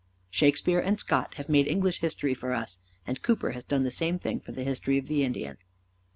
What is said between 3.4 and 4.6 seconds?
has done the same thing for